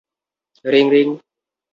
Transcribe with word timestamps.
Ring, 0.65 0.85
ring. 0.91 1.07